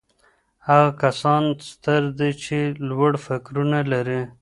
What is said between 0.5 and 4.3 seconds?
هغه کسان ستر دي چي لوړ فکرونه لري.